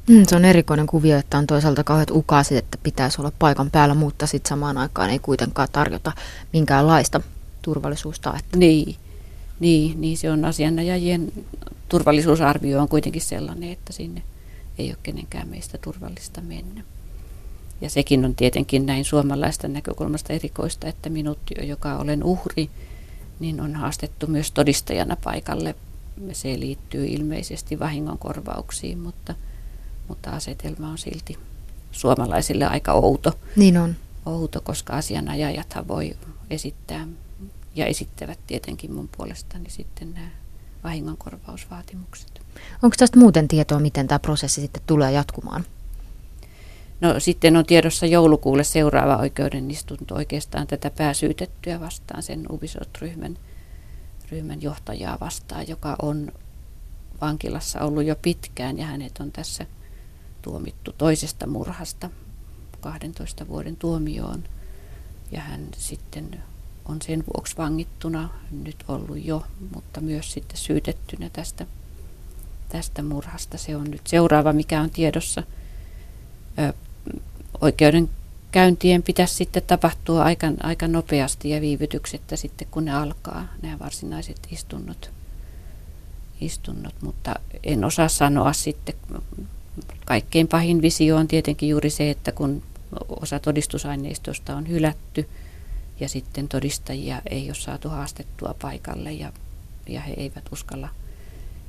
[0.10, 3.96] Mm, se on erikoinen kuvio, että on toisaalta kauheat ukaasit, että pitäisi olla paikan päällä,
[3.96, 6.12] mutta sitten samaan aikaan ei kuitenkaan tarjota
[6.54, 7.22] minkäänlaista
[7.62, 8.58] turvallisuustaetta.
[8.58, 8.96] Niin,
[9.60, 11.32] niin, niin se on asianajajien
[11.90, 14.24] turvallisuusarvio on kuitenkin sellainen, että sinne
[14.78, 16.84] ei ole kenenkään meistä turvallista mennä.
[17.82, 22.70] Ja sekin on tietenkin näin suomalaista näkökulmasta erikoista, että minut, joka olen uhri,
[23.40, 25.76] niin on haastettu myös todistajana paikalle.
[26.32, 29.36] Se liittyy ilmeisesti vahingonkorvauksiin, mutta,
[30.08, 31.38] mutta asetelma on silti
[31.92, 33.34] suomalaisille aika outo.
[33.56, 33.96] Niin on.
[34.26, 36.16] Outo, koska asianajajathan voi
[36.50, 37.08] esittää
[37.76, 40.30] ja esittävät tietenkin mun puolestani sitten nämä
[40.84, 42.42] vahingonkorvausvaatimukset.
[42.84, 45.66] Onko tästä muuten tietoa, miten tämä prosessi sitten tulee jatkumaan?
[47.02, 53.38] No sitten on tiedossa joulukuulle seuraava oikeudenistunto oikeastaan tätä pääsyytettyä vastaan, sen Ubisoft-ryhmän
[54.32, 56.32] ryhmän johtajaa vastaan, joka on
[57.22, 59.66] vankilassa ollut jo pitkään ja hänet on tässä
[60.44, 62.10] tuomittu toisesta murhasta
[62.82, 64.44] 12 vuoden tuomioon.
[65.32, 66.44] Ja hän sitten
[66.86, 68.30] on sen vuoksi vangittuna
[68.64, 71.66] nyt ollut jo, mutta myös sitten syytettynä tästä,
[72.70, 73.58] tästä murhasta.
[73.58, 75.44] Se on nyt seuraava, mikä on tiedossa.
[76.60, 76.74] Ö,
[77.62, 84.40] oikeudenkäyntien pitäisi sitten tapahtua aika, aika nopeasti ja viivytyksettä sitten, kun ne alkaa, nämä varsinaiset
[84.52, 85.12] istunnot.
[86.42, 86.96] istunnot.
[87.02, 88.96] Mutta en osaa sanoa sitten,
[90.06, 92.64] kaikkein pahin visio on tietenkin juuri se, että kun
[93.22, 95.30] osa todistusaineistosta on hylätty–
[96.00, 99.34] ja sitten todistajia ei ole saatu haastettua paikalle ja,
[99.88, 100.90] ja he eivät uskalla,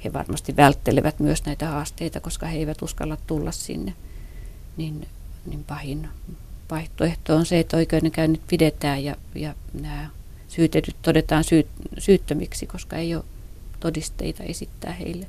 [0.04, 3.94] he varmasti välttelevät myös näitä haasteita, koska he eivät uskalla tulla sinne,
[4.76, 5.08] niin,
[5.46, 6.08] niin pahin
[6.70, 10.10] vaihtoehto on se, että oikeudenkäynnit pidetään ja, ja nämä
[10.48, 13.24] syytetyt todetaan syy, syyttömiksi, koska ei ole
[13.80, 15.26] todisteita esittää heille.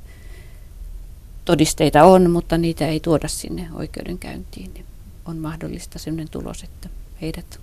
[1.46, 4.74] Todisteita on, mutta niitä ei tuoda sinne oikeudenkäyntiin.
[4.74, 4.86] Niin
[5.24, 6.88] on mahdollista sellainen tulos, että
[7.20, 7.60] heidät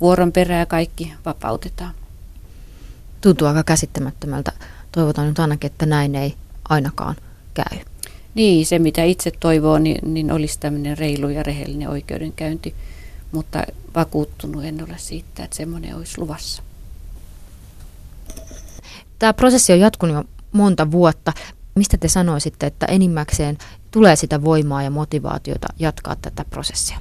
[0.00, 1.94] vuoron perää kaikki vapautetaan.
[3.20, 4.52] Tuntuu aika käsittämättömältä.
[4.92, 6.34] Toivotaan nyt ainakin, että näin ei
[6.68, 7.16] ainakaan
[7.54, 7.78] käy.
[8.34, 12.74] Niin, se mitä itse toivoo, niin, niin olisi tämmöinen reilu ja rehellinen oikeudenkäynti,
[13.32, 13.62] mutta
[13.94, 16.62] vakuuttunut en ole siitä, että semmoinen olisi luvassa.
[19.18, 21.32] Tämä prosessi on jatkunut jo monta vuotta.
[21.74, 23.58] Mistä te sanoisitte, että enimmäkseen
[23.90, 26.98] tulee sitä voimaa ja motivaatiota jatkaa tätä prosessia?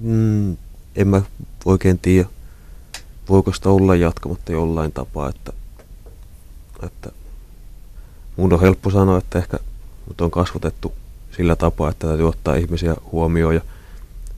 [0.00, 0.56] Mm,
[0.96, 1.22] en mä
[1.64, 2.28] oikein tiedä,
[3.28, 5.52] voiko sitä olla jatkamatta jollain tapaa, että,
[6.82, 7.10] että
[8.36, 9.58] mun on helppo sanoa, että ehkä
[10.08, 10.92] mut on kasvatettu
[11.36, 13.60] sillä tapaa, että täytyy ottaa ihmisiä huomioon ja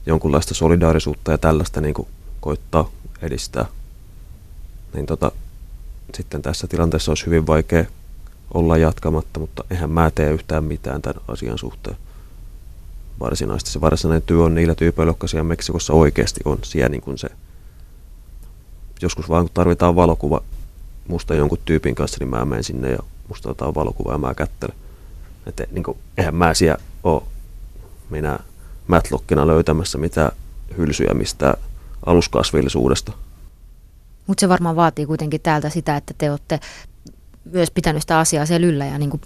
[0.05, 1.95] jonkunlaista solidaarisuutta ja tällaista niin
[2.39, 2.89] koittaa
[3.21, 3.65] edistää.
[4.93, 5.31] Niin tota,
[6.15, 7.85] sitten tässä tilanteessa olisi hyvin vaikea
[8.53, 11.97] olla jatkamatta, mutta eihän mä tee yhtään mitään tämän asian suhteen
[13.19, 13.71] varsinaisesti.
[13.71, 17.29] Se varsinainen työ on niillä tyypeillä, jotka siellä Meksikossa oikeasti on siellä niin kuin se.
[19.01, 20.41] Joskus vaan kun tarvitaan valokuva
[21.07, 24.75] musta jonkun tyypin kanssa, niin mä menen sinne ja musta otetaan valokuva ja mä kättelen.
[25.45, 27.21] Että niin kuin, eihän mä siellä ole
[28.09, 28.39] minä
[28.87, 30.31] Matlockina löytämässä mitään
[30.77, 31.53] hylsyjä mistä
[32.05, 33.11] aluskasvillisuudesta.
[34.31, 36.59] Mutta se varmaan vaatii kuitenkin täältä sitä, että te olette
[37.51, 39.21] myös pitänyt sitä asiaa siellä yllä ja niin kuin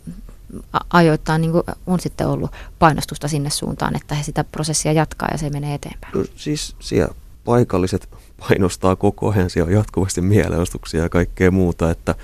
[0.93, 1.51] ajoittain niin
[1.87, 6.17] on sitten ollut painostusta sinne suuntaan, että he sitä prosessia jatkaa ja se menee eteenpäin?
[6.17, 7.15] No, siis siellä
[7.45, 12.15] paikalliset painostaa koko ajan, siellä on jatkuvasti mielenosoituksia ja kaikkea muuta, että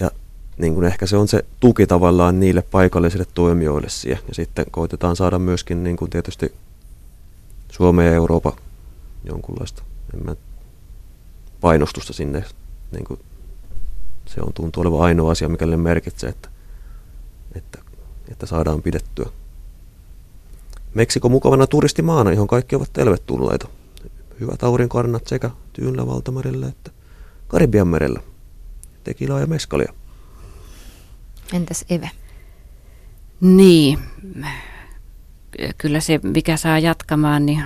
[0.00, 0.10] ja
[0.58, 4.22] niin kuin ehkä se on se tuki tavallaan niille paikallisille toimijoille siellä.
[4.28, 6.54] Ja sitten koitetaan saada myöskin niin kuin tietysti
[7.72, 8.52] Suomen ja Euroopan
[9.24, 9.82] jonkunlaista
[10.14, 10.36] en mä,
[11.60, 12.44] painostusta sinne.
[12.92, 13.20] Niin kuin
[14.26, 16.48] se on tuntuu olevan ainoa asia, mikä merkitsee, että
[17.54, 17.78] että,
[18.28, 19.26] että saadaan pidettyä.
[20.94, 23.68] Meksiko mukavana turistimaana, johon kaikki ovat tervetulleita.
[24.40, 26.90] Hyvät aurinkoarnat sekä Tyynllä valtamerellä että
[27.48, 28.20] Karibian merellä.
[29.04, 29.92] Tekilaa ja meskalia.
[31.52, 32.10] Entäs Eve?
[33.40, 33.98] Niin,
[35.78, 37.64] kyllä se mikä saa jatkamaan niin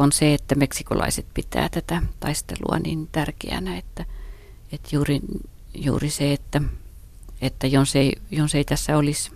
[0.00, 4.04] on se, että meksikolaiset pitää tätä taistelua niin tärkeänä, että,
[4.72, 5.20] että juuri,
[5.74, 6.62] juuri se, että
[7.40, 9.30] että jos ei, jos ei tässä olisi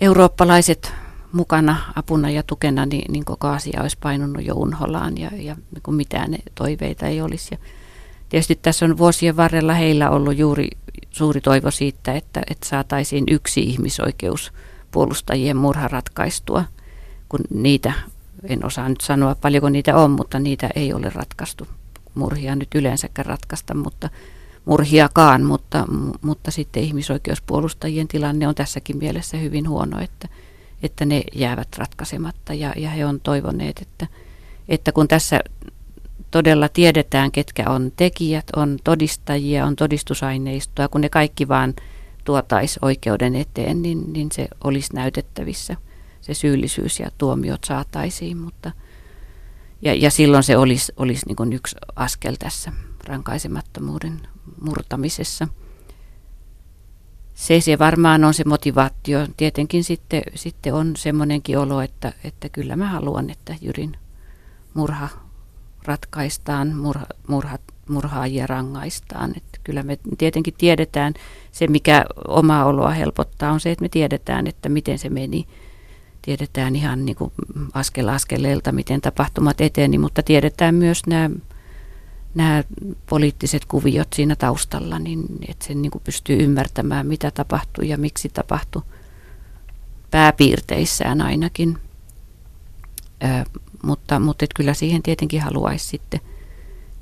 [0.00, 0.92] eurooppalaiset
[1.32, 5.96] mukana apuna ja tukena, niin, niin koko asia olisi painunut jo unholaan ja, ja niin
[5.96, 7.48] mitään toiveita ei olisi.
[7.50, 7.58] Ja
[8.28, 10.68] tietysti tässä on vuosien varrella heillä ollut juuri
[11.10, 14.52] suuri toivo siitä, että, että saataisiin yksi ihmisoikeus
[14.90, 16.64] puolustajien murha ratkaistua,
[17.28, 17.92] kun niitä,
[18.42, 21.68] en osaa nyt sanoa paljonko niitä on, mutta niitä ei ole ratkaistu.
[22.14, 24.10] Murhia nyt yleensäkään ratkaista, mutta
[24.64, 25.84] murhiakaan, mutta,
[26.22, 30.28] mutta sitten ihmisoikeuspuolustajien tilanne on tässäkin mielessä hyvin huono, että,
[30.82, 34.06] että ne jäävät ratkaisematta ja, ja he on toivoneet, että,
[34.68, 35.40] että kun tässä
[36.30, 41.74] todella tiedetään, ketkä on tekijät, on todistajia, on todistusaineistoa, kun ne kaikki vaan
[42.24, 45.76] tuotaisi oikeuden eteen, niin, niin se olisi näytettävissä,
[46.28, 48.72] se syyllisyys ja tuomiot saataisiin, mutta
[49.82, 52.72] ja, ja silloin se olisi, olisi niin kuin yksi askel tässä
[53.06, 54.20] rankaisemattomuuden
[54.60, 55.48] murtamisessa.
[57.34, 59.26] Se, se varmaan on se motivaatio.
[59.36, 63.96] Tietenkin sitten, sitten on semmoinenkin olo, että, että kyllä mä haluan, että Jyrin
[64.74, 65.08] murha
[65.84, 69.32] ratkaistaan, murha, murha, murhaajia rangaistaan.
[69.36, 71.14] Että kyllä me tietenkin tiedetään,
[71.52, 75.46] se mikä omaa oloa helpottaa on se, että me tiedetään, että miten se meni.
[76.28, 77.32] Tiedetään ihan niin kuin
[77.72, 81.30] askel askeleelta, miten tapahtumat eteni, mutta tiedetään myös nämä,
[82.34, 82.64] nämä
[83.08, 88.28] poliittiset kuviot siinä taustalla, niin että sen niin kuin pystyy ymmärtämään, mitä tapahtui ja miksi
[88.28, 88.82] tapahtui
[90.10, 91.78] pääpiirteissään ainakin.
[93.82, 96.20] Mutta, mutta et kyllä siihen tietenkin haluaisi sitten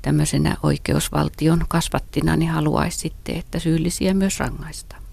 [0.01, 5.06] tämmöisenä oikeusvaltion kasvattina, niin haluaisi sitten, että syyllisiä myös rangaistaan.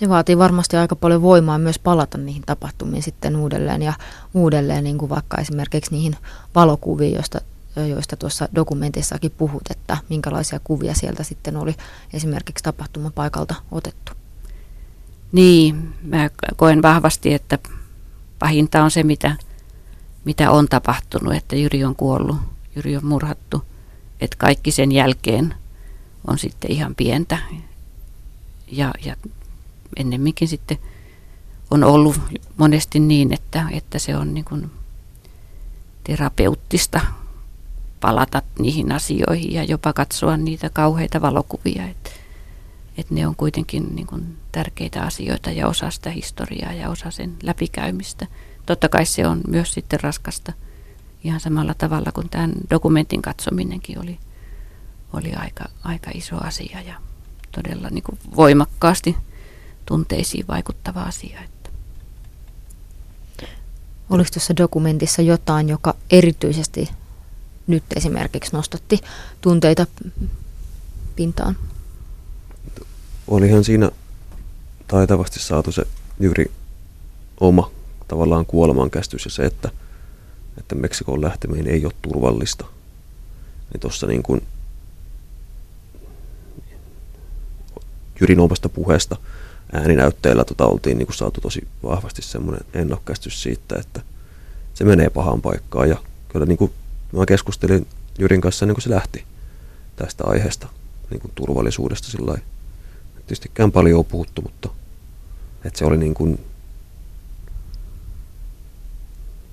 [0.00, 3.92] Se vaatii varmasti aika paljon voimaa myös palata niihin tapahtumiin sitten uudelleen ja
[4.34, 6.16] uudelleen, niin kuin vaikka esimerkiksi niihin
[6.54, 7.40] valokuviin, joista,
[7.88, 11.74] joista tuossa dokumentissakin puhut, että minkälaisia kuvia sieltä sitten oli
[12.12, 14.12] esimerkiksi tapahtumapaikalta otettu.
[15.32, 17.58] Niin, mä koen vahvasti, että
[18.38, 19.36] pahinta on se, mitä
[20.24, 22.36] mitä on tapahtunut, että Jyri on kuollut,
[22.76, 23.62] Jyri on murhattu,
[24.20, 25.54] että kaikki sen jälkeen
[26.26, 27.38] on sitten ihan pientä.
[28.70, 29.16] Ja, ja
[29.96, 30.78] ennemminkin sitten
[31.70, 32.20] on ollut
[32.56, 34.70] monesti niin, että, että se on niin kuin
[36.04, 37.00] terapeuttista
[38.00, 41.88] palata niihin asioihin ja jopa katsoa niitä kauheita valokuvia.
[41.88, 42.10] Että,
[42.98, 47.36] että ne on kuitenkin niin kuin tärkeitä asioita ja osa sitä historiaa ja osa sen
[47.42, 48.26] läpikäymistä
[48.66, 50.52] totta kai se on myös sitten raskasta
[51.24, 54.18] ihan samalla tavalla kuin tämän dokumentin katsominenkin oli,
[55.12, 56.94] oli aika, aika iso asia ja
[57.52, 59.16] todella niin kuin voimakkaasti
[59.86, 61.40] tunteisiin vaikuttava asia.
[61.44, 61.70] Että.
[64.10, 66.88] Oliko tuossa dokumentissa jotain, joka erityisesti
[67.66, 69.00] nyt esimerkiksi nostatti
[69.40, 69.86] tunteita
[71.16, 71.56] pintaan?
[73.28, 73.90] Olihan siinä
[74.88, 75.82] taitavasti saatu se
[76.20, 76.50] Jyri
[77.40, 77.70] oma
[78.08, 79.70] tavallaan kuolemankäsitys ja se, että,
[80.58, 82.64] että Meksikoon lähteminen ei ole turvallista.
[83.72, 84.42] Niin tuossa niin kuin
[88.20, 89.16] Jyrin omasta puheesta
[89.72, 94.00] ääninäytteillä tota, oltiin niin kuin saatu tosi vahvasti semmoinen ennokkästys siitä, että
[94.74, 95.88] se menee pahaan paikkaan.
[95.88, 95.96] Ja
[96.28, 96.72] kyllä niin kuin
[97.12, 97.86] mä keskustelin
[98.18, 99.24] Jyrin kanssa niin kuin se lähti
[99.96, 100.68] tästä aiheesta,
[101.10, 102.38] niin kuin turvallisuudesta sillä
[103.26, 104.68] Tietystikään paljon on puhuttu, mutta
[105.64, 106.40] että se oli niin kuin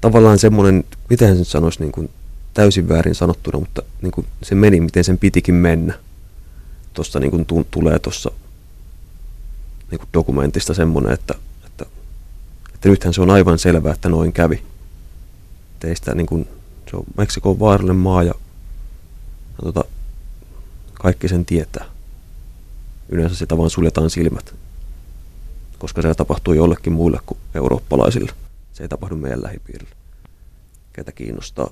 [0.02, 2.10] tavallaan semmoinen, miten sen sanoisi, niin kuin
[2.54, 5.94] täysin väärin sanottuna, mutta niin kuin se meni, miten sen pitikin mennä.
[6.94, 8.32] Tuossa niin kuin tulee tuossa
[9.92, 11.86] niin kuin dokumentista semmoinen, että, että,
[12.74, 14.64] että nythän se on aivan selvää, että noin kävi.
[15.80, 16.48] Teistä niin kuin,
[16.90, 18.34] se on Meksikon vaarallinen maa ja,
[19.52, 19.84] ja tota,
[20.94, 21.86] kaikki sen tietää.
[23.10, 24.56] Yleensä sitä vaan suljetaan silmät,
[25.80, 28.32] koska se tapahtuu jollekin muille kuin eurooppalaisille.
[28.74, 29.96] Se ei tapahdu meidän lähipiirillä.
[30.94, 31.70] Ketä kiinnostaa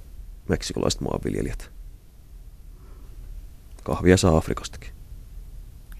[0.50, 1.70] meksikolaiset maanviljelijät.
[3.84, 4.97] Kahvia saa Afrikastakin.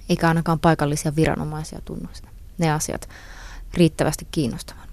[0.10, 2.28] Eikä ainakaan paikallisia viranomaisia tunnusta.
[2.58, 3.10] Ne asiat
[3.74, 4.88] riittävästi kiinnostavan.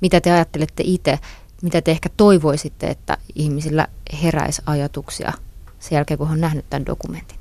[0.00, 1.18] Mitä te ajattelette itse,
[1.62, 3.88] mitä te ehkä toivoisitte, että ihmisillä
[4.22, 5.32] heräisi ajatuksia
[5.78, 7.38] sen jälkeen, kun on nähnyt tämän dokumentin?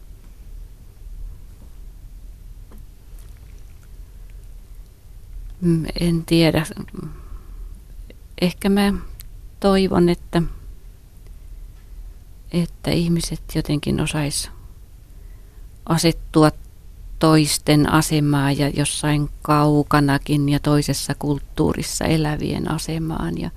[5.62, 6.66] Mm, en tiedä
[8.42, 8.94] ehkä mä
[9.60, 10.42] toivon, että,
[12.52, 14.52] että ihmiset jotenkin osais
[15.86, 16.52] asettua
[17.20, 23.50] toisten asemaa ja jossain kaukanakin ja toisessa kulttuurissa elävien asemaan ja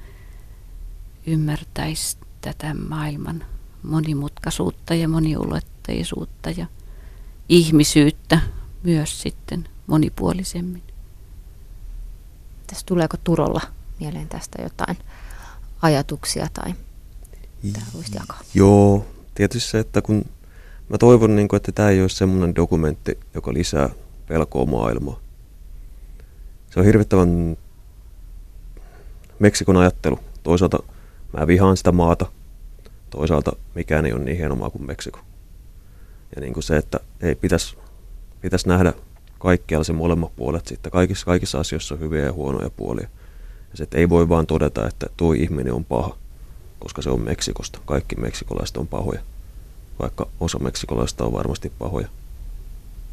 [1.27, 3.45] ymmärtäisi tätä maailman
[3.83, 6.67] monimutkaisuutta ja moniulotteisuutta ja
[7.49, 8.41] ihmisyyttä
[8.83, 10.83] myös sitten monipuolisemmin.
[12.67, 13.61] Tässä tuleeko Turolla
[14.01, 14.97] mieleen tästä jotain
[15.83, 16.75] ajatuksia tai
[17.63, 18.41] mitä voisit jakaa?
[18.55, 20.25] Joo, tietysti se, että kun
[20.91, 23.89] mä toivon, niin kuin, että tämä ei ole semmoinen dokumentti, joka lisää
[24.29, 25.21] pelkoa maailmaa.
[26.71, 27.57] Se on hirvittävän
[29.39, 30.19] Meksikon ajattelu.
[30.43, 30.79] Toisaalta
[31.39, 32.27] mä vihaan sitä maata,
[33.11, 35.19] toisaalta mikään ei ole niin hieno maa kuin Meksiko.
[36.37, 37.77] Ja niin kuin se, että ei pitäisi,
[38.41, 38.93] pitäisi nähdä
[39.39, 40.93] kaikkialla se molemmat puolet sitten.
[40.93, 43.09] Kaikissa, kaikissa asioissa on hyviä ja huonoja puolia.
[43.71, 46.17] Ja se, että ei voi vaan todeta, että tuo ihminen on paha,
[46.79, 47.79] koska se on Meksikosta.
[47.87, 49.21] Kaikki meksikolaiset on pahoja,
[50.01, 52.09] vaikka osa meksikolaista on varmasti pahoja.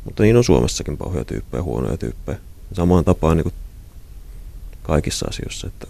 [0.06, 2.40] Mutta niin on Suomessakin pahoja tyyppejä, huonoja tyyppejä.
[2.74, 3.54] Samaan tapaan niin kuin
[4.84, 5.88] kaikissa asioissa, että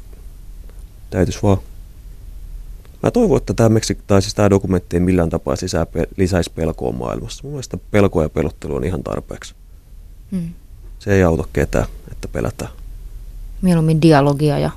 [1.10, 1.58] täytyisi vaan
[3.04, 6.52] Mä toivon, että tämä, Meksik- tai siis tämä dokumentti ei millään tapaa sisää pe- lisäisi
[6.56, 7.44] pelkoa maailmassa.
[7.44, 9.56] Mun mielestä pelko ja pelottelu on ihan tarpeeksi.
[10.32, 10.54] Hmm.
[11.00, 12.72] Se ei auta ketään, että pelätään.
[13.62, 14.72] Mieluummin dialogia ja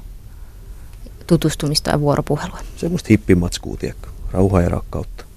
[1.26, 2.58] tutustumista ja vuoropuhelua.
[2.76, 4.08] Semmoista hippimatskuu, tiedätkö?
[4.32, 5.24] Rauhaa ja rakkautta.